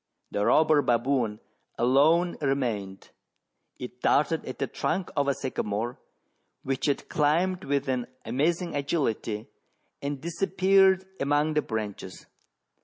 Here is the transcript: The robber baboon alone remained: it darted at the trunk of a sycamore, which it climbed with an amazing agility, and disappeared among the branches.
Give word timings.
The 0.31 0.43
robber 0.47 0.81
baboon 0.81 1.39
alone 1.77 2.35
remained: 2.41 3.11
it 3.77 4.01
darted 4.01 4.43
at 4.45 4.57
the 4.57 4.65
trunk 4.65 5.11
of 5.15 5.27
a 5.27 5.35
sycamore, 5.35 5.99
which 6.63 6.87
it 6.87 7.07
climbed 7.07 7.65
with 7.65 7.87
an 7.87 8.07
amazing 8.25 8.75
agility, 8.75 9.45
and 10.01 10.19
disappeared 10.19 11.05
among 11.19 11.53
the 11.53 11.61
branches. 11.61 12.25